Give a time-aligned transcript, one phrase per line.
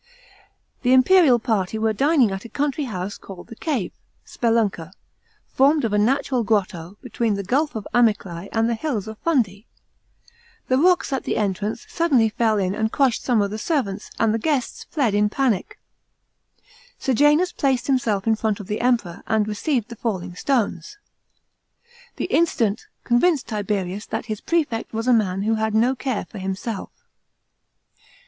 [0.81, 3.91] The imperial party were dining at a country house called the" Cave"
[4.25, 4.93] (Spelunca),
[5.45, 9.67] formed of a natural grotto, between the gulf of Amyclse and the hills of Fundi.
[10.69, 14.33] The rocks at the entrance suddenly fell in and crushed some of the servants, and
[14.33, 15.77] the guests fled in panic.
[16.97, 20.97] Sejanus placed himself in front of the Emperor, and received the falling stones.
[22.15, 26.39] This incident convinced Tiberius that his prefect was a man who had no care for
[26.39, 26.89] himself.